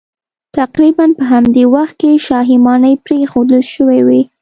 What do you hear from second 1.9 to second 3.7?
کې شاهي ماڼۍ پرېښودل